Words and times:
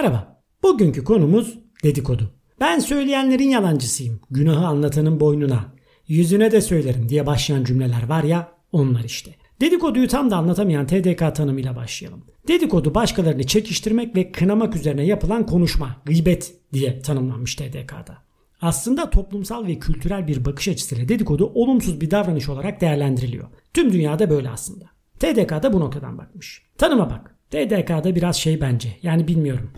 Merhaba. 0.00 0.42
Bugünkü 0.62 1.04
konumuz 1.04 1.58
dedikodu. 1.82 2.30
Ben 2.60 2.78
söyleyenlerin 2.78 3.48
yalancısıyım. 3.48 4.20
Günahı 4.30 4.66
anlatanın 4.66 5.20
boynuna. 5.20 5.64
Yüzüne 6.08 6.52
de 6.52 6.60
söylerim 6.60 7.08
diye 7.08 7.26
başlayan 7.26 7.64
cümleler 7.64 8.08
var 8.08 8.24
ya 8.24 8.52
onlar 8.72 9.04
işte. 9.04 9.34
Dedikoduyu 9.60 10.08
tam 10.08 10.30
da 10.30 10.36
anlatamayan 10.36 10.86
TDK 10.86 11.34
tanımıyla 11.34 11.76
başlayalım. 11.76 12.24
Dedikodu 12.48 12.94
başkalarını 12.94 13.46
çekiştirmek 13.46 14.16
ve 14.16 14.32
kınamak 14.32 14.76
üzerine 14.76 15.04
yapılan 15.04 15.46
konuşma, 15.46 15.96
gıybet 16.04 16.54
diye 16.72 17.02
tanımlanmış 17.02 17.54
TDK'da. 17.54 18.18
Aslında 18.62 19.10
toplumsal 19.10 19.66
ve 19.66 19.78
kültürel 19.78 20.28
bir 20.28 20.44
bakış 20.44 20.68
açısıyla 20.68 21.08
dedikodu 21.08 21.46
olumsuz 21.54 22.00
bir 22.00 22.10
davranış 22.10 22.48
olarak 22.48 22.80
değerlendiriliyor. 22.80 23.48
Tüm 23.74 23.92
dünyada 23.92 24.30
böyle 24.30 24.50
aslında. 24.50 24.84
TDK'da 25.18 25.72
bu 25.72 25.80
noktadan 25.80 26.18
bakmış. 26.18 26.62
Tanıma 26.78 27.10
bak. 27.10 27.36
TDK'da 27.50 28.14
biraz 28.14 28.36
şey 28.36 28.60
bence. 28.60 28.96
Yani 29.02 29.28
bilmiyorum. 29.28 29.70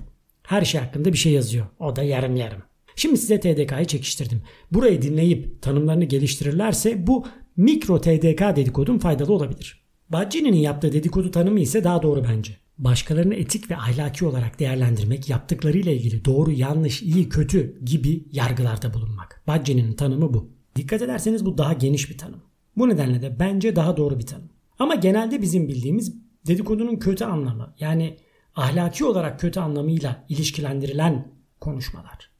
Her 0.52 0.64
şey 0.64 0.80
hakkında 0.80 1.12
bir 1.12 1.18
şey 1.18 1.32
yazıyor. 1.32 1.66
O 1.78 1.96
da 1.96 2.02
yarım 2.02 2.36
yarım. 2.36 2.62
Şimdi 2.96 3.16
size 3.16 3.40
TDK'yı 3.40 3.84
çekiştirdim. 3.84 4.42
Burayı 4.70 5.02
dinleyip 5.02 5.62
tanımlarını 5.62 6.04
geliştirirlerse 6.04 7.06
bu 7.06 7.26
mikro 7.56 8.00
TDK 8.00 8.40
dedikodun 8.56 8.98
faydalı 8.98 9.32
olabilir. 9.32 9.84
Baccini'nin 10.08 10.56
yaptığı 10.56 10.92
dedikodu 10.92 11.30
tanımı 11.30 11.60
ise 11.60 11.84
daha 11.84 12.02
doğru 12.02 12.24
bence. 12.24 12.56
Başkalarını 12.78 13.34
etik 13.34 13.70
ve 13.70 13.76
ahlaki 13.76 14.26
olarak 14.26 14.60
değerlendirmek, 14.60 15.30
yaptıklarıyla 15.30 15.92
ilgili 15.92 16.24
doğru, 16.24 16.50
yanlış, 16.50 17.02
iyi, 17.02 17.28
kötü 17.28 17.84
gibi 17.84 18.24
yargılarda 18.32 18.94
bulunmak. 18.94 19.42
Baccini'nin 19.46 19.92
tanımı 19.92 20.34
bu. 20.34 20.50
Dikkat 20.76 21.02
ederseniz 21.02 21.46
bu 21.46 21.58
daha 21.58 21.72
geniş 21.72 22.10
bir 22.10 22.18
tanım. 22.18 22.42
Bu 22.76 22.88
nedenle 22.88 23.22
de 23.22 23.36
bence 23.40 23.76
daha 23.76 23.96
doğru 23.96 24.18
bir 24.18 24.26
tanım. 24.26 24.50
Ama 24.78 24.94
genelde 24.94 25.42
bizim 25.42 25.68
bildiğimiz 25.68 26.14
dedikodunun 26.46 26.96
kötü 26.96 27.24
anlamı 27.24 27.74
yani 27.80 28.16
ahlaki 28.56 29.04
olarak 29.04 29.40
kötü 29.40 29.60
anlamıyla 29.60 30.24
ilişkilendirilen 30.28 31.28
konuşmalar. 31.60 32.30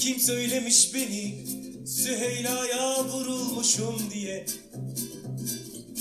Kim 0.00 0.20
söylemiş 0.20 0.94
beni? 0.94 1.46
Süheyla'ya 1.86 3.04
vurulmuşum 3.04 4.10
diye. 4.14 4.46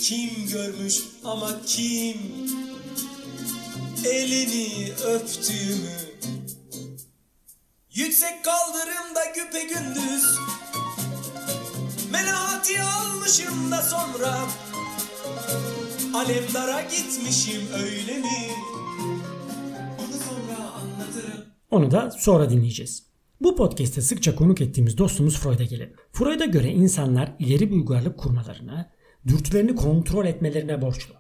Kim 0.04 0.48
görmüş 0.52 1.00
ama 1.24 1.62
kim? 1.66 2.18
Elini 4.06 4.92
öptüğümü. 5.06 5.96
Yüksek 7.94 8.44
kaldırımda 8.46 9.26
güpe 9.36 9.64
gündüz. 9.64 10.26
Melati 12.12 12.82
almışım 12.82 13.72
da 13.72 13.82
sonra 13.82 14.38
Alemdara 16.16 16.82
gitmişim 16.82 17.62
öyle 17.74 18.18
mi? 18.18 18.48
Bunu 19.98 20.14
sonra 20.14 20.72
anlatırım 20.72 21.46
Onu 21.72 21.92
da 21.92 22.12
sonra 22.12 22.50
dinleyeceğiz. 22.50 23.04
Bu 23.42 23.56
podcast'te 23.56 24.02
sıkça 24.02 24.36
konuk 24.36 24.62
ettiğimiz 24.62 24.98
dostumuz 24.98 25.40
Freud'a 25.40 25.64
gelelim. 25.64 25.94
Freud'a 26.12 26.46
göre 26.46 26.72
insanlar 26.72 27.36
ileri 27.40 27.72
bir 27.72 27.76
uygarlık 27.76 28.18
kurmalarına, 28.18 28.92
dürtülerini 29.28 29.76
kontrol 29.76 30.26
etmelerine 30.26 30.82
borçlu. 30.82 31.14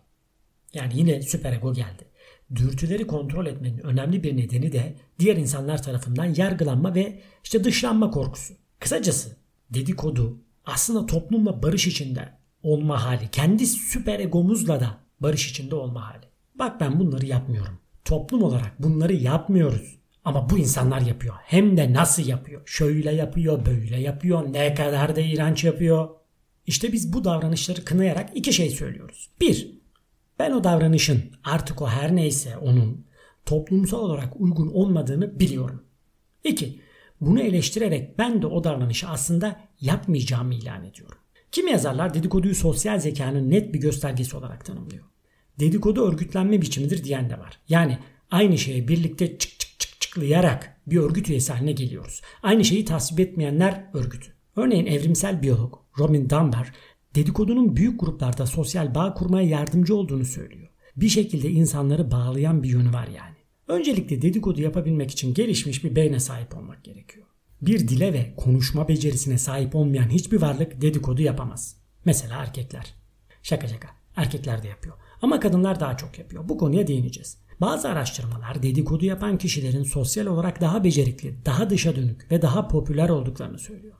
Yani 0.73 0.93
yine 0.95 1.21
süperego 1.21 1.73
geldi. 1.73 2.07
Dürtüleri 2.55 3.07
kontrol 3.07 3.45
etmenin 3.45 3.79
önemli 3.79 4.23
bir 4.23 4.37
nedeni 4.37 4.71
de 4.71 4.95
diğer 5.19 5.37
insanlar 5.37 5.83
tarafından 5.83 6.25
yargılanma 6.25 6.95
ve 6.95 7.21
işte 7.43 7.63
dışlanma 7.63 8.11
korkusu. 8.11 8.53
Kısacası 8.79 9.37
dedikodu 9.69 10.41
aslında 10.65 11.05
toplumla 11.05 11.63
barış 11.63 11.87
içinde 11.87 12.44
olma 12.65 13.05
hali. 13.05 13.27
Kendi 13.31 13.67
süper 13.67 14.19
egomuzla 14.19 14.79
da 14.79 14.97
barış 15.19 15.49
içinde 15.49 15.75
olma 15.75 16.09
hali. 16.09 16.25
Bak 16.55 16.81
ben 16.81 16.99
bunları 16.99 17.25
yapmıyorum. 17.25 17.79
Toplum 18.05 18.43
olarak 18.43 18.83
bunları 18.83 19.13
yapmıyoruz. 19.13 19.95
Ama 20.25 20.49
bu 20.49 20.57
insanlar 20.57 21.01
yapıyor. 21.01 21.35
Hem 21.43 21.77
de 21.77 21.93
nasıl 21.93 22.27
yapıyor? 22.27 22.61
Şöyle 22.65 23.11
yapıyor, 23.11 23.65
böyle 23.65 23.99
yapıyor, 23.99 24.53
ne 24.53 24.73
kadar 24.73 25.15
da 25.15 25.21
iğrenç 25.21 25.63
yapıyor. 25.63 26.09
İşte 26.67 26.91
biz 26.91 27.13
bu 27.13 27.23
davranışları 27.23 27.85
kınayarak 27.85 28.29
iki 28.35 28.53
şey 28.53 28.69
söylüyoruz. 28.69 29.29
Bir, 29.41 29.79
ben 30.39 30.51
o 30.51 30.63
davranışın 30.63 31.23
artık 31.43 31.81
o 31.81 31.87
her 31.87 32.15
neyse 32.15 32.57
onun 32.57 33.05
toplumsal 33.45 33.99
olarak 33.99 34.41
uygun 34.41 34.67
olmadığını 34.67 35.39
biliyorum. 35.39 35.83
İki, 36.43 36.81
bunu 37.21 37.41
eleştirerek 37.41 38.17
ben 38.17 38.41
de 38.41 38.47
o 38.47 38.63
davranışı 38.63 39.07
aslında 39.07 39.59
yapmayacağımı 39.81 40.53
ilan 40.53 40.83
ediyorum. 40.83 41.17
Kimi 41.55 41.71
yazarlar 41.71 42.13
dedikoduyu 42.13 42.55
sosyal 42.55 42.99
zekanın 42.99 43.51
net 43.51 43.73
bir 43.73 43.79
göstergesi 43.79 44.37
olarak 44.37 44.65
tanımlıyor. 44.65 45.03
Dedikodu 45.59 46.07
örgütlenme 46.07 46.61
biçimidir 46.61 47.03
diyen 47.03 47.29
de 47.29 47.39
var. 47.39 47.59
Yani 47.69 47.99
aynı 48.31 48.57
şeye 48.57 48.87
birlikte 48.87 49.37
çık 49.37 49.59
çık 49.59 49.79
çık 49.79 50.01
çıklayarak 50.01 50.81
bir 50.87 50.97
örgüt 50.97 51.29
üyesi 51.29 51.53
haline 51.53 51.71
geliyoruz. 51.71 52.21
Aynı 52.43 52.65
şeyi 52.65 52.85
tasvip 52.85 53.19
etmeyenler 53.19 53.85
örgütü. 53.93 54.33
Örneğin 54.55 54.85
evrimsel 54.85 55.41
biyolog 55.41 55.75
Robin 55.99 56.29
Dunbar 56.29 56.71
dedikodunun 57.15 57.75
büyük 57.75 57.99
gruplarda 57.99 58.45
sosyal 58.45 58.95
bağ 58.95 59.13
kurmaya 59.13 59.47
yardımcı 59.47 59.95
olduğunu 59.95 60.25
söylüyor. 60.25 60.69
Bir 60.95 61.09
şekilde 61.09 61.49
insanları 61.49 62.11
bağlayan 62.11 62.63
bir 62.63 62.69
yönü 62.69 62.93
var 62.93 63.07
yani. 63.07 63.35
Öncelikle 63.67 64.21
dedikodu 64.21 64.61
yapabilmek 64.61 65.11
için 65.11 65.33
gelişmiş 65.33 65.83
bir 65.83 65.95
beyne 65.95 66.19
sahip 66.19 66.57
olmak 66.57 66.83
gerekiyor. 66.83 67.24
Bir 67.65 67.87
dile 67.87 68.13
ve 68.13 68.33
konuşma 68.37 68.87
becerisine 68.87 69.37
sahip 69.37 69.75
olmayan 69.75 70.09
hiçbir 70.09 70.41
varlık 70.41 70.81
dedikodu 70.81 71.21
yapamaz. 71.21 71.75
Mesela 72.05 72.41
erkekler. 72.41 72.93
Şaka 73.43 73.67
şaka. 73.67 73.87
Erkekler 74.15 74.63
de 74.63 74.67
yapıyor. 74.67 74.95
Ama 75.21 75.39
kadınlar 75.39 75.79
daha 75.79 75.97
çok 75.97 76.19
yapıyor. 76.19 76.49
Bu 76.49 76.57
konuya 76.57 76.87
değineceğiz. 76.87 77.37
Bazı 77.61 77.89
araştırmalar 77.89 78.63
dedikodu 78.63 79.05
yapan 79.05 79.37
kişilerin 79.37 79.83
sosyal 79.83 80.25
olarak 80.25 80.61
daha 80.61 80.83
becerikli, 80.83 81.45
daha 81.45 81.69
dışa 81.69 81.95
dönük 81.95 82.31
ve 82.31 82.41
daha 82.41 82.67
popüler 82.67 83.09
olduklarını 83.09 83.59
söylüyor. 83.59 83.95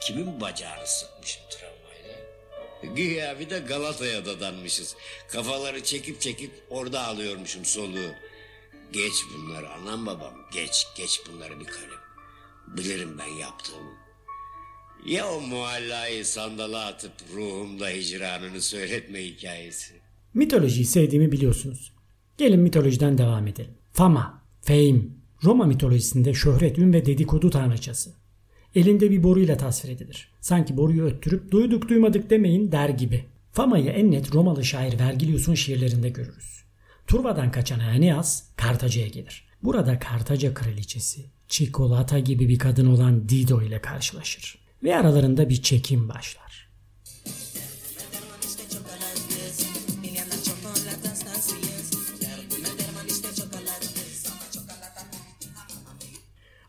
Kimin 0.00 0.40
bacağını 0.40 0.86
sıkmışım 0.86 1.42
tramvayla? 1.50 2.94
Güya 2.96 3.40
bir 3.40 3.50
de 3.50 3.58
Galata'ya 3.58 4.26
dadanmışız. 4.26 4.96
Kafaları 5.28 5.82
çekip 5.82 6.20
çekip 6.20 6.50
orada 6.70 7.06
alıyormuşum 7.06 7.64
soluğu. 7.64 8.10
Geç 8.92 9.12
bunları 9.34 9.70
anam 9.70 10.06
babam 10.06 10.34
geç 10.52 10.86
geç 10.96 11.20
bunları 11.28 11.60
bir 11.60 11.66
kalem. 11.66 12.07
Bilirim 12.76 13.18
ben 13.18 13.40
yaptığımı. 13.40 13.90
Ya 15.06 15.30
o 15.32 15.40
muallayı 15.40 16.24
sandala 16.24 16.86
atıp 16.86 17.12
ruhumda 17.34 17.88
hicranını 17.88 18.60
söyletme 18.60 19.24
hikayesi. 19.24 19.94
Mitolojiyi 20.34 20.86
sevdiğimi 20.86 21.32
biliyorsunuz. 21.32 21.92
Gelin 22.38 22.60
mitolojiden 22.60 23.18
devam 23.18 23.46
edelim. 23.46 23.70
Fama, 23.92 24.42
fame, 24.62 25.00
Roma 25.44 25.66
mitolojisinde 25.66 26.34
şöhret, 26.34 26.78
ün 26.78 26.92
ve 26.92 27.06
dedikodu 27.06 27.50
tanrıçası. 27.50 28.14
Elinde 28.74 29.10
bir 29.10 29.22
boruyla 29.22 29.56
tasvir 29.56 29.90
edilir. 29.90 30.32
Sanki 30.40 30.76
boruyu 30.76 31.04
öttürüp 31.04 31.50
duyduk 31.50 31.88
duymadık 31.88 32.30
demeyin 32.30 32.72
der 32.72 32.88
gibi. 32.88 33.24
Fama'yı 33.52 33.90
en 33.90 34.10
net 34.10 34.34
Romalı 34.34 34.64
şair 34.64 34.98
Vergilius'un 34.98 35.54
şiirlerinde 35.54 36.08
görürüz. 36.08 36.64
Turva'dan 37.06 37.50
kaçan 37.50 37.78
Aeneas 37.78 38.42
Kartaca'ya 38.56 39.08
gelir. 39.08 39.47
Burada 39.62 39.98
Kartaca 39.98 40.54
kraliçesi 40.54 41.26
çikolata 41.48 42.18
gibi 42.18 42.48
bir 42.48 42.58
kadın 42.58 42.86
olan 42.86 43.28
Dido 43.28 43.62
ile 43.62 43.80
karşılaşır. 43.80 44.58
Ve 44.82 44.96
aralarında 44.96 45.48
bir 45.48 45.62
çekim 45.62 46.08
başlar. 46.08 46.68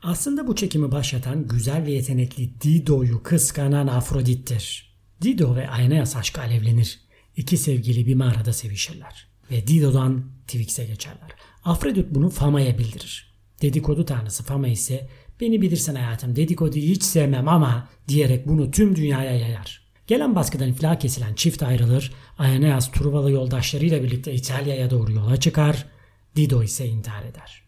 Aslında 0.03 0.47
bu 0.47 0.55
çekimi 0.55 0.91
başlatan 0.91 1.47
güzel 1.47 1.85
ve 1.85 1.91
yetenekli 1.91 2.61
Dido'yu 2.61 3.23
kıskanan 3.23 3.87
Afrodit'tir. 3.87 4.95
Dido 5.21 5.55
ve 5.55 5.69
Aeneas 5.69 6.15
aşkı 6.15 6.41
alevlenir. 6.41 6.99
İki 7.35 7.57
sevgili 7.57 8.07
bir 8.07 8.15
mağarada 8.15 8.53
sevişirler. 8.53 9.27
Ve 9.51 9.67
Dido'dan 9.67 10.23
Twix'e 10.47 10.85
geçerler. 10.85 11.29
Afrodit 11.69 12.05
bunu 12.11 12.29
Fama'ya 12.29 12.77
bildirir. 12.77 13.33
Dedikodu 13.61 14.05
tanrısı 14.05 14.43
Fama 14.43 14.67
ise 14.67 15.09
beni 15.41 15.61
bilirsin 15.61 15.95
hayatım 15.95 16.35
dedikoduyu 16.35 16.83
hiç 16.83 17.03
sevmem 17.03 17.47
ama 17.47 17.89
diyerek 18.07 18.47
bunu 18.47 18.71
tüm 18.71 18.95
dünyaya 18.95 19.37
yayar. 19.37 19.91
Gelen 20.07 20.35
baskıdan 20.35 20.69
iflah 20.69 20.99
kesilen 20.99 21.33
çift 21.33 21.63
ayrılır. 21.63 22.13
Aeneas 22.37 22.91
Truvalı 22.91 23.31
yoldaşlarıyla 23.31 24.03
birlikte 24.03 24.33
İtalya'ya 24.33 24.89
doğru 24.89 25.11
yola 25.11 25.37
çıkar. 25.37 25.85
Dido 26.35 26.63
ise 26.63 26.87
intihar 26.87 27.23
eder. 27.23 27.63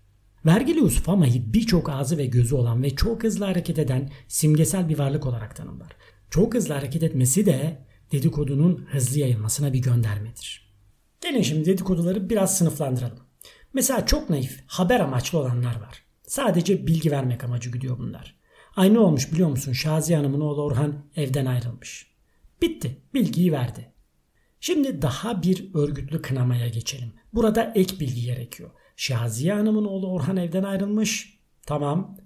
Vergilius 0.45 1.01
Fama'yı 1.01 1.53
birçok 1.53 1.89
ağzı 1.89 2.17
ve 2.17 2.25
gözü 2.25 2.55
olan 2.55 2.83
ve 2.83 2.95
çok 2.95 3.23
hızlı 3.23 3.45
hareket 3.45 3.79
eden 3.79 4.09
simgesel 4.27 4.89
bir 4.89 4.99
varlık 4.99 5.25
olarak 5.25 5.55
tanımlar. 5.55 5.91
Çok 6.29 6.53
hızlı 6.53 6.73
hareket 6.73 7.03
etmesi 7.03 7.45
de 7.45 7.85
dedikodunun 8.11 8.85
hızlı 8.91 9.19
yayılmasına 9.19 9.73
bir 9.73 9.79
göndermedir. 9.79 10.73
Gelin 11.21 11.41
şimdi 11.41 11.65
dedikoduları 11.65 12.29
biraz 12.29 12.57
sınıflandıralım. 12.57 13.30
Mesela 13.73 14.05
çok 14.05 14.29
naif, 14.29 14.63
haber 14.67 14.99
amaçlı 14.99 15.39
olanlar 15.39 15.75
var. 15.81 16.03
Sadece 16.27 16.87
bilgi 16.87 17.11
vermek 17.11 17.43
amacı 17.43 17.69
güdüyor 17.69 17.99
bunlar. 17.99 18.35
Aynı 18.75 18.99
olmuş 18.99 19.31
biliyor 19.31 19.49
musun? 19.49 19.73
Şaziye 19.73 20.17
Hanım'ın 20.17 20.41
oğlu 20.41 20.63
Orhan 20.63 21.05
evden 21.15 21.45
ayrılmış. 21.45 22.11
Bitti. 22.61 22.97
Bilgiyi 23.13 23.51
verdi. 23.51 23.91
Şimdi 24.59 25.01
daha 25.01 25.43
bir 25.43 25.73
örgütlü 25.73 26.21
kınamaya 26.21 26.67
geçelim. 26.67 27.13
Burada 27.33 27.73
ek 27.75 27.99
bilgi 27.99 28.21
gerekiyor. 28.21 28.69
Şaziye 28.95 29.53
Hanım'ın 29.53 29.85
oğlu 29.85 30.07
Orhan 30.07 30.37
evden 30.37 30.63
ayrılmış. 30.63 31.39
Tamam. 31.65 32.17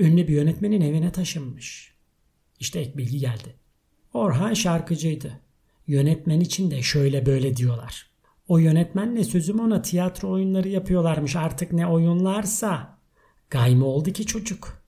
Ünlü 0.00 0.28
bir 0.28 0.32
yönetmenin 0.32 0.80
evine 0.80 1.12
taşınmış. 1.12 1.94
İşte 2.60 2.80
ek 2.80 2.98
bilgi 2.98 3.18
geldi. 3.18 3.56
Orhan 4.14 4.54
şarkıcıydı. 4.54 5.40
Yönetmen 5.86 6.40
için 6.40 6.70
de 6.70 6.82
şöyle 6.82 7.26
böyle 7.26 7.56
diyorlar. 7.56 8.11
O 8.48 8.58
yönetmenle 8.58 9.24
sözüm 9.24 9.60
ona 9.60 9.82
tiyatro 9.82 10.30
oyunları 10.30 10.68
yapıyorlarmış 10.68 11.36
artık 11.36 11.72
ne 11.72 11.86
oyunlarsa. 11.86 12.98
Gayme 13.50 13.84
oldu 13.84 14.10
ki 14.12 14.26
çocuk. 14.26 14.82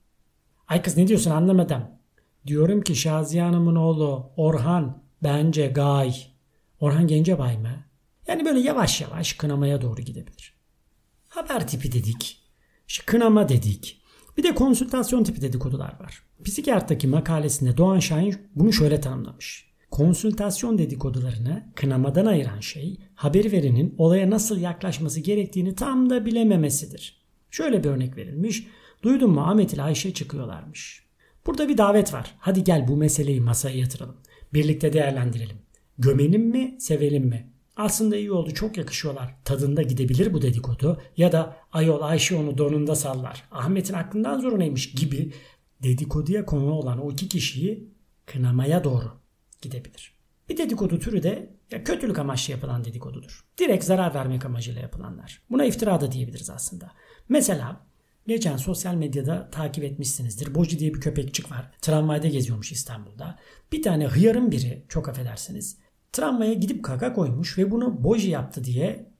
Ay 0.67 0.81
kız 0.81 0.97
ne 0.97 1.07
diyorsun 1.07 1.31
anlamadım. 1.31 1.83
Diyorum 2.47 2.81
ki 2.81 2.95
Şaziye 2.95 3.43
Hanım'ın 3.43 3.75
oğlu 3.75 4.31
Orhan 4.37 5.03
bence 5.23 5.67
gay. 5.67 6.15
Orhan 6.79 7.07
Gencebay 7.07 7.57
mı? 7.57 7.85
Yani 8.27 8.45
böyle 8.45 8.59
yavaş 8.59 9.01
yavaş 9.01 9.33
kınamaya 9.33 9.81
doğru 9.81 10.01
gidebilir. 10.01 10.53
Haber 11.27 11.67
tipi 11.67 11.91
dedik. 11.91 12.41
Kınama 13.05 13.49
dedik. 13.49 14.01
Bir 14.37 14.43
de 14.43 14.55
konsültasyon 14.55 15.23
tipi 15.23 15.41
dedikodular 15.41 15.99
var. 15.99 16.23
Psikiyatr'daki 16.43 17.07
makalesinde 17.07 17.77
Doğan 17.77 17.99
Şahin 17.99 18.37
bunu 18.55 18.73
şöyle 18.73 19.01
tanımlamış. 19.01 19.74
Konsültasyon 19.95 20.77
dedikodularını 20.77 21.63
kınamadan 21.75 22.25
ayıran 22.25 22.59
şey 22.59 22.97
haber 23.15 23.51
verenin 23.51 23.95
olaya 23.97 24.29
nasıl 24.29 24.59
yaklaşması 24.59 25.19
gerektiğini 25.19 25.75
tam 25.75 26.09
da 26.09 26.25
bilememesidir. 26.25 27.21
Şöyle 27.51 27.83
bir 27.83 27.89
örnek 27.89 28.17
verilmiş. 28.17 28.67
Duydun 29.03 29.29
mu 29.29 29.41
Ahmet 29.41 29.73
ile 29.73 29.81
Ayşe 29.81 30.13
çıkıyorlarmış. 30.13 31.05
Burada 31.45 31.69
bir 31.69 31.77
davet 31.77 32.13
var. 32.13 32.35
Hadi 32.39 32.63
gel 32.63 32.87
bu 32.87 32.97
meseleyi 32.97 33.41
masaya 33.41 33.77
yatıralım. 33.77 34.15
Birlikte 34.53 34.93
değerlendirelim. 34.93 35.57
Gömelim 35.97 36.49
mi, 36.49 36.75
sevelim 36.79 37.25
mi? 37.25 37.49
Aslında 37.75 38.17
iyi 38.17 38.31
oldu 38.31 38.53
çok 38.53 38.77
yakışıyorlar. 38.77 39.35
Tadında 39.45 39.81
gidebilir 39.81 40.33
bu 40.33 40.41
dedikodu. 40.41 41.01
Ya 41.17 41.31
da 41.31 41.57
ayol 41.71 42.01
Ayşe 42.01 42.35
onu 42.35 42.57
donunda 42.57 42.95
sallar. 42.95 43.43
Ahmet'in 43.51 43.93
aklından 43.93 44.59
neymiş 44.59 44.91
gibi 44.91 45.31
dedikoduya 45.83 46.45
konu 46.45 46.71
olan 46.71 47.05
o 47.05 47.11
iki 47.11 47.29
kişiyi 47.29 47.89
kınamaya 48.25 48.83
doğru 48.83 49.24
gidebilir. 49.65 50.15
Bir 50.49 50.57
dedikodu 50.57 50.99
türü 50.99 51.23
de 51.23 51.49
ya 51.71 51.83
kötülük 51.83 52.19
amaçlı 52.19 52.53
yapılan 52.53 52.85
dedikodudur. 52.85 53.45
Direkt 53.57 53.83
zarar 53.83 54.13
vermek 54.13 54.45
amacıyla 54.45 54.81
yapılanlar. 54.81 55.41
Buna 55.49 55.65
iftira 55.65 56.01
da 56.01 56.11
diyebiliriz 56.11 56.49
aslında. 56.49 56.91
Mesela 57.29 57.85
geçen 58.27 58.57
sosyal 58.57 58.95
medyada 58.95 59.49
takip 59.49 59.83
etmişsinizdir. 59.83 60.55
Boji 60.55 60.79
diye 60.79 60.93
bir 60.93 60.99
köpekçik 60.99 61.51
var. 61.51 61.71
Tramvayda 61.81 62.27
geziyormuş 62.27 62.71
İstanbul'da. 62.71 63.39
Bir 63.71 63.81
tane 63.81 64.07
hıyarın 64.07 64.51
biri 64.51 64.85
çok 64.89 65.09
affedersiniz. 65.09 65.77
Tramvaya 66.13 66.53
gidip 66.53 66.85
kaka 66.85 67.13
koymuş 67.13 67.57
ve 67.57 67.71
bunu 67.71 68.03
Boji 68.03 68.29
yaptı 68.29 68.63
diye 68.63 69.11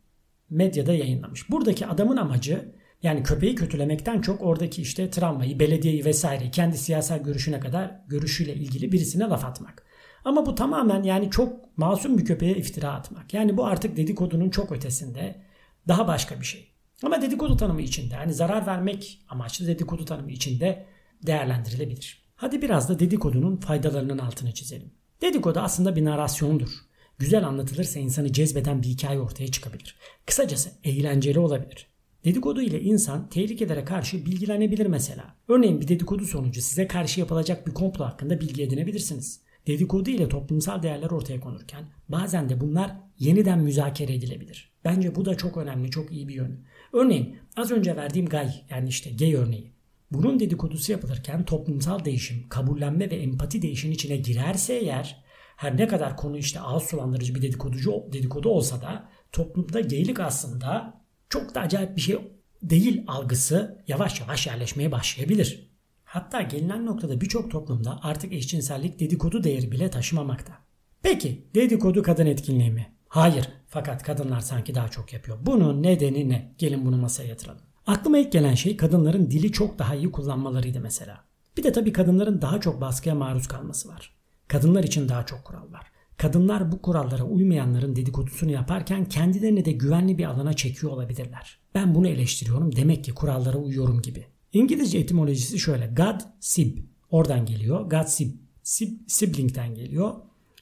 medyada 0.49 0.93
yayınlamış. 0.93 1.49
Buradaki 1.49 1.87
adamın 1.87 2.17
amacı 2.17 2.75
yani 3.03 3.23
köpeği 3.23 3.55
kötülemekten 3.55 4.21
çok 4.21 4.41
oradaki 4.41 4.81
işte 4.81 5.09
tramvayı, 5.09 5.59
belediyeyi 5.59 6.05
vesaire 6.05 6.51
kendi 6.51 6.77
siyasal 6.77 7.23
görüşüne 7.23 7.59
kadar 7.59 7.95
görüşüyle 8.07 8.53
ilgili 8.53 8.91
birisine 8.91 9.23
laf 9.23 9.45
atmak. 9.45 9.85
Ama 10.25 10.45
bu 10.45 10.55
tamamen 10.55 11.03
yani 11.03 11.31
çok 11.31 11.77
masum 11.77 12.17
bir 12.17 12.25
köpeğe 12.25 12.55
iftira 12.55 12.93
atmak. 12.93 13.33
Yani 13.33 13.57
bu 13.57 13.65
artık 13.65 13.97
dedikodunun 13.97 14.49
çok 14.49 14.71
ötesinde 14.71 15.41
daha 15.87 16.07
başka 16.07 16.39
bir 16.39 16.45
şey. 16.45 16.71
Ama 17.03 17.21
dedikodu 17.21 17.57
tanımı 17.57 17.81
içinde 17.81 18.13
yani 18.13 18.33
zarar 18.33 18.67
vermek 18.67 19.25
amaçlı 19.29 19.67
dedikodu 19.67 20.05
tanımı 20.05 20.31
içinde 20.31 20.85
değerlendirilebilir. 21.25 22.25
Hadi 22.35 22.61
biraz 22.61 22.89
da 22.89 22.99
dedikodunun 22.99 23.57
faydalarının 23.57 24.17
altını 24.17 24.53
çizelim. 24.53 24.91
Dedikodu 25.21 25.59
aslında 25.59 25.95
bir 25.95 26.05
narasyondur. 26.05 26.69
Güzel 27.17 27.47
anlatılırsa 27.47 27.99
insanı 27.99 28.33
cezbeden 28.33 28.83
bir 28.83 28.87
hikaye 28.87 29.19
ortaya 29.19 29.47
çıkabilir. 29.47 29.95
Kısacası 30.25 30.69
eğlenceli 30.83 31.39
olabilir. 31.39 31.87
Dedikodu 32.25 32.61
ile 32.61 32.81
insan 32.81 33.29
tehlikelere 33.29 33.85
karşı 33.85 34.25
bilgilenebilir 34.25 34.85
mesela. 34.85 35.35
Örneğin 35.47 35.81
bir 35.81 35.87
dedikodu 35.87 36.25
sonucu 36.25 36.61
size 36.61 36.87
karşı 36.87 37.19
yapılacak 37.19 37.67
bir 37.67 37.73
komplo 37.73 38.05
hakkında 38.05 38.41
bilgi 38.41 38.63
edinebilirsiniz. 38.63 39.44
Dedikodu 39.67 40.09
ile 40.09 40.29
toplumsal 40.29 40.83
değerler 40.83 41.09
ortaya 41.09 41.39
konurken 41.39 41.85
bazen 42.09 42.49
de 42.49 42.61
bunlar 42.61 42.91
yeniden 43.19 43.59
müzakere 43.59 44.13
edilebilir. 44.13 44.71
Bence 44.85 45.15
bu 45.15 45.25
da 45.25 45.37
çok 45.37 45.57
önemli, 45.57 45.91
çok 45.91 46.11
iyi 46.11 46.27
bir 46.27 46.33
yönü. 46.33 46.59
Örneğin 46.93 47.37
az 47.57 47.71
önce 47.71 47.95
verdiğim 47.95 48.25
gay 48.25 48.65
yani 48.69 48.89
işte 48.89 49.11
gay 49.11 49.33
örneği. 49.33 49.73
Bunun 50.11 50.39
dedikodusu 50.39 50.91
yapılırken 50.91 51.45
toplumsal 51.45 52.05
değişim, 52.05 52.49
kabullenme 52.49 53.11
ve 53.11 53.15
empati 53.15 53.61
değişin 53.61 53.91
içine 53.91 54.17
girerse 54.17 54.73
eğer 54.73 55.23
her 55.55 55.77
ne 55.77 55.87
kadar 55.87 56.17
konu 56.17 56.37
işte 56.37 56.59
ağız 56.59 56.83
sulandırıcı 56.83 57.35
bir 57.35 57.41
dedikoducu 57.41 58.03
dedikodu 58.13 58.49
olsa 58.49 58.81
da 58.81 59.09
toplumda 59.31 59.79
geylik 59.79 60.19
aslında 60.19 61.01
çok 61.29 61.55
da 61.55 61.61
acayip 61.61 61.95
bir 61.95 62.01
şey 62.01 62.17
değil 62.63 63.03
algısı 63.07 63.83
yavaş 63.87 64.21
yavaş 64.21 64.47
yerleşmeye 64.47 64.91
başlayabilir. 64.91 65.74
Hatta 66.15 66.41
gelinen 66.41 66.85
noktada 66.85 67.21
birçok 67.21 67.51
toplumda 67.51 67.99
artık 68.03 68.33
eşcinsellik 68.33 68.99
dedikodu 68.99 69.43
değeri 69.43 69.71
bile 69.71 69.89
taşımamakta. 69.89 70.53
Peki 71.01 71.47
dedikodu 71.55 72.03
kadın 72.03 72.25
etkinliği 72.25 72.71
mi? 72.71 72.87
Hayır 73.07 73.49
fakat 73.67 74.03
kadınlar 74.03 74.39
sanki 74.39 74.75
daha 74.75 74.87
çok 74.87 75.13
yapıyor. 75.13 75.37
Bunun 75.41 75.83
nedeni 75.83 76.29
ne? 76.29 76.55
Gelin 76.57 76.85
bunu 76.85 76.97
masaya 76.97 77.29
yatıralım. 77.29 77.61
Aklıma 77.87 78.17
ilk 78.17 78.31
gelen 78.31 78.55
şey 78.55 78.77
kadınların 78.77 79.31
dili 79.31 79.51
çok 79.51 79.79
daha 79.79 79.95
iyi 79.95 80.11
kullanmalarıydı 80.11 80.79
mesela. 80.79 81.23
Bir 81.57 81.63
de 81.63 81.71
tabii 81.71 81.93
kadınların 81.93 82.41
daha 82.41 82.61
çok 82.61 82.81
baskıya 82.81 83.15
maruz 83.15 83.47
kalması 83.47 83.89
var. 83.89 84.15
Kadınlar 84.47 84.83
için 84.83 85.09
daha 85.09 85.25
çok 85.25 85.43
kural 85.43 85.71
var. 85.71 85.91
Kadınlar 86.17 86.71
bu 86.71 86.81
kurallara 86.81 87.23
uymayanların 87.23 87.95
dedikodusunu 87.95 88.51
yaparken 88.51 89.05
kendilerini 89.05 89.65
de 89.65 89.71
güvenli 89.71 90.17
bir 90.17 90.25
alana 90.25 90.53
çekiyor 90.53 90.91
olabilirler. 90.91 91.59
Ben 91.75 91.95
bunu 91.95 92.07
eleştiriyorum 92.07 92.75
demek 92.75 93.03
ki 93.03 93.13
kurallara 93.13 93.57
uyuyorum 93.57 94.01
gibi. 94.01 94.34
İngilizce 94.55 94.97
etimolojisi 94.97 95.59
şöyle. 95.59 95.87
God 95.87 96.21
sib. 96.39 96.77
Oradan 97.09 97.45
geliyor. 97.45 97.89
God 97.89 98.05
sib. 98.07 98.31
sib 98.63 98.91
sibling'den 99.07 99.75
geliyor. 99.75 100.13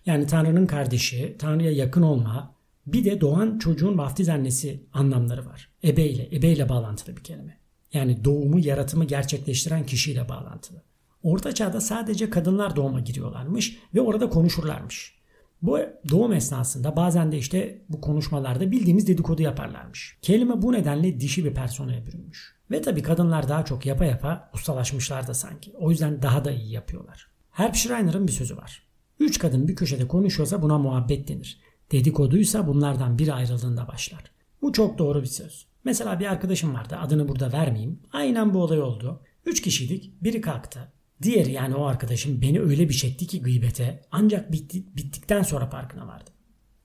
Yani 0.05 0.27
Tanrı'nın 0.27 0.65
kardeşi, 0.65 1.35
Tanrı'ya 1.39 1.71
yakın 1.71 2.01
olma, 2.01 2.55
bir 2.87 3.05
de 3.05 3.21
doğan 3.21 3.59
çocuğun 3.59 3.97
vaftiz 3.97 4.29
annesi 4.29 4.83
anlamları 4.93 5.45
var. 5.45 5.69
Ebe 5.83 6.05
ile, 6.05 6.35
ebe 6.35 6.51
ile 6.51 6.69
bağlantılı 6.69 7.17
bir 7.17 7.23
kelime. 7.23 7.57
Yani 7.93 8.25
doğumu, 8.25 8.59
yaratımı 8.59 9.05
gerçekleştiren 9.05 9.85
kişiyle 9.85 10.29
bağlantılı. 10.29 10.81
Orta 11.23 11.51
çağda 11.51 11.81
sadece 11.81 12.29
kadınlar 12.29 12.75
doğuma 12.75 12.99
giriyorlarmış 12.99 13.77
ve 13.93 14.01
orada 14.01 14.29
konuşurlarmış. 14.29 15.15
Bu 15.61 15.79
doğum 16.09 16.33
esnasında 16.33 16.95
bazen 16.95 17.31
de 17.31 17.37
işte 17.37 17.81
bu 17.89 18.01
konuşmalarda 18.01 18.71
bildiğimiz 18.71 19.07
dedikodu 19.07 19.41
yaparlarmış. 19.41 20.17
Kelime 20.21 20.61
bu 20.61 20.73
nedenle 20.73 21.19
dişi 21.19 21.45
bir 21.45 21.53
personaya 21.53 22.05
bürünmüş. 22.05 22.52
Ve 22.71 22.81
tabi 22.81 23.01
kadınlar 23.01 23.49
daha 23.49 23.65
çok 23.65 23.85
yapa 23.85 24.05
yapa 24.05 24.49
ustalaşmışlar 24.53 25.27
da 25.27 25.33
sanki. 25.33 25.73
O 25.79 25.91
yüzden 25.91 26.21
daha 26.21 26.45
da 26.45 26.51
iyi 26.51 26.71
yapıyorlar. 26.71 27.27
Herb 27.51 27.75
Schreiner'ın 27.75 28.27
bir 28.27 28.31
sözü 28.31 28.57
var. 28.57 28.83
Üç 29.19 29.39
kadın 29.39 29.67
bir 29.67 29.75
köşede 29.75 30.07
konuşuyorsa 30.07 30.61
buna 30.61 30.77
muhabbet 30.77 31.27
denir. 31.27 31.61
Dedikoduysa 31.91 32.67
bunlardan 32.67 33.19
biri 33.19 33.33
ayrıldığında 33.33 33.87
başlar. 33.87 34.23
Bu 34.61 34.73
çok 34.73 34.97
doğru 34.97 35.21
bir 35.21 35.27
söz. 35.27 35.67
Mesela 35.83 36.19
bir 36.19 36.25
arkadaşım 36.25 36.73
vardı 36.73 36.97
adını 37.01 37.27
burada 37.27 37.51
vermeyeyim. 37.51 37.99
Aynen 38.11 38.53
bu 38.53 38.63
olay 38.63 38.81
oldu. 38.81 39.21
Üç 39.45 39.61
kişiydik 39.61 40.23
biri 40.23 40.41
kalktı. 40.41 40.91
Diğeri 41.21 41.51
yani 41.51 41.75
o 41.75 41.85
arkadaşım 41.85 42.41
beni 42.41 42.61
öyle 42.61 42.89
bir 42.89 42.93
çekti 42.93 43.27
ki 43.27 43.41
gıybete 43.41 44.01
ancak 44.11 44.51
bitti, 44.51 44.95
bittikten 44.95 45.43
sonra 45.43 45.69
farkına 45.69 46.07
vardım. 46.07 46.33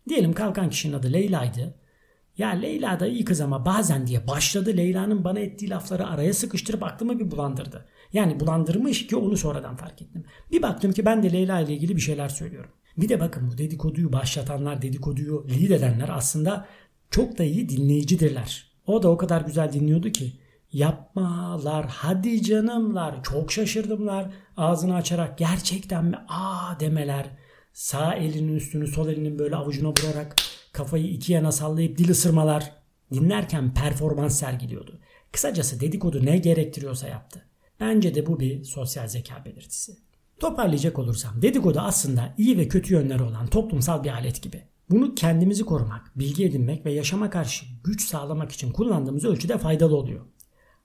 Diyelim 0.08 0.32
kalkan 0.32 0.70
kişinin 0.70 0.92
adı 0.92 1.12
Leyla'ydı. 1.12 1.74
Ya 2.38 2.48
Leyla 2.48 3.00
da 3.00 3.06
iyi 3.06 3.24
kız 3.24 3.40
ama 3.40 3.64
bazen 3.64 4.06
diye 4.06 4.26
başladı 4.28 4.76
Leyla'nın 4.76 5.24
bana 5.24 5.40
ettiği 5.40 5.70
lafları 5.70 6.06
araya 6.06 6.34
sıkıştırıp 6.34 6.82
aklımı 6.82 7.18
bir 7.18 7.30
bulandırdı. 7.30 7.88
Yani 8.12 8.40
bulandırmış 8.40 9.06
ki 9.06 9.16
onu 9.16 9.36
sonradan 9.36 9.76
fark 9.76 10.02
ettim. 10.02 10.24
Bir 10.52 10.62
baktım 10.62 10.92
ki 10.92 11.04
ben 11.04 11.22
de 11.22 11.32
Leyla 11.32 11.60
ile 11.60 11.74
ilgili 11.74 11.96
bir 11.96 12.00
şeyler 12.00 12.28
söylüyorum. 12.28 12.70
Bir 12.96 13.08
de 13.08 13.20
bakın 13.20 13.50
bu 13.52 13.58
dedikoduyu 13.58 14.12
başlatanlar, 14.12 14.82
dedikoduyu 14.82 15.46
lead 15.48 15.70
edenler 15.70 16.08
aslında 16.12 16.66
çok 17.10 17.38
da 17.38 17.44
iyi 17.44 17.68
dinleyicidirler. 17.68 18.72
O 18.86 19.02
da 19.02 19.10
o 19.10 19.16
kadar 19.16 19.40
güzel 19.40 19.72
dinliyordu 19.72 20.10
ki 20.10 20.32
yapmalar 20.72 21.86
hadi 21.88 22.42
canımlar 22.42 23.22
çok 23.22 23.52
şaşırdımlar 23.52 24.30
ağzını 24.56 24.94
açarak 24.94 25.38
gerçekten 25.38 26.04
mi 26.04 26.16
aa 26.28 26.80
demeler 26.80 27.26
sağ 27.72 28.14
elinin 28.14 28.56
üstünü 28.56 28.86
sol 28.86 29.08
elinin 29.08 29.38
böyle 29.38 29.56
avucuna 29.56 29.88
vurarak 29.88 30.36
kafayı 30.78 31.06
iki 31.06 31.32
yana 31.32 31.52
sallayıp 31.52 31.98
dil 31.98 32.10
ısırmalar 32.10 32.72
dinlerken 33.12 33.74
performans 33.74 34.38
sergiliyordu. 34.38 34.98
Kısacası 35.32 35.80
dedikodu 35.80 36.26
ne 36.26 36.38
gerektiriyorsa 36.38 37.08
yaptı. 37.08 37.44
Bence 37.80 38.14
de 38.14 38.26
bu 38.26 38.40
bir 38.40 38.64
sosyal 38.64 39.08
zeka 39.08 39.44
belirtisi. 39.44 39.96
Toparlayacak 40.38 40.98
olursam 40.98 41.42
dedikodu 41.42 41.80
aslında 41.80 42.34
iyi 42.38 42.58
ve 42.58 42.68
kötü 42.68 42.94
yönleri 42.94 43.22
olan 43.22 43.46
toplumsal 43.46 44.04
bir 44.04 44.10
alet 44.10 44.42
gibi. 44.42 44.62
Bunu 44.90 45.14
kendimizi 45.14 45.64
korumak, 45.64 46.12
bilgi 46.16 46.44
edinmek 46.44 46.86
ve 46.86 46.92
yaşama 46.92 47.30
karşı 47.30 47.66
güç 47.84 48.08
sağlamak 48.08 48.52
için 48.52 48.72
kullandığımız 48.72 49.24
ölçüde 49.24 49.58
faydalı 49.58 49.96
oluyor. 49.96 50.26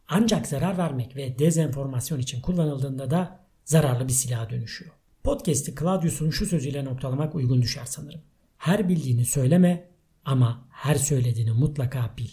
Ancak 0.08 0.48
zarar 0.48 0.78
vermek 0.78 1.16
ve 1.16 1.40
dezenformasyon 1.40 2.20
için 2.20 2.42
kullanıldığında 2.42 3.12
da 3.12 3.40
zararlı 3.66 4.08
bir 4.08 4.14
silaha 4.14 4.50
dönüşüyor. 4.50 4.92
Podcast'i 5.24 5.76
Claudius'un 5.76 6.30
şu 6.30 6.46
sözüyle 6.46 6.86
noktalamak 6.86 7.36
uygun 7.36 7.62
düşer 7.62 7.86
sanırım. 7.86 8.22
Her 8.64 8.90
bildiğini 8.90 9.26
söyleme 9.26 9.90
ama 10.26 10.68
her 10.70 10.96
söylediğini 10.96 11.52
mutlaka 11.52 12.14
bil. 12.18 12.30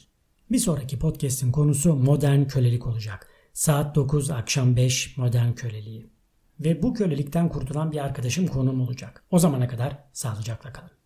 Bir 0.50 0.58
sonraki 0.58 0.98
podcast'in 0.98 1.52
konusu 1.52 1.96
modern 1.96 2.44
kölelik 2.44 2.86
olacak. 2.86 3.28
Saat 3.52 3.94
9, 3.94 4.30
akşam 4.30 4.76
5 4.76 5.16
modern 5.16 5.52
köleliği. 5.52 6.10
Ve 6.60 6.82
bu 6.82 6.94
kölelikten 6.94 7.48
kurtulan 7.48 7.92
bir 7.92 8.04
arkadaşım 8.04 8.46
konuğum 8.46 8.80
olacak. 8.80 9.24
O 9.30 9.38
zamana 9.38 9.68
kadar 9.68 9.98
sağlıcakla 10.12 10.72
kalın. 10.72 10.99